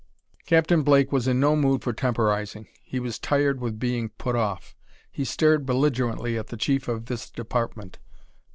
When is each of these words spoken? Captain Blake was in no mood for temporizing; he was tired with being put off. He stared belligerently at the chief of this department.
Captain 0.47 0.81
Blake 0.81 1.11
was 1.11 1.27
in 1.27 1.39
no 1.39 1.55
mood 1.55 1.83
for 1.83 1.93
temporizing; 1.93 2.67
he 2.81 2.99
was 2.99 3.19
tired 3.19 3.61
with 3.61 3.77
being 3.77 4.09
put 4.09 4.35
off. 4.35 4.75
He 5.11 5.23
stared 5.23 5.63
belligerently 5.63 6.39
at 6.39 6.47
the 6.47 6.57
chief 6.57 6.87
of 6.87 7.05
this 7.05 7.29
department. 7.29 7.99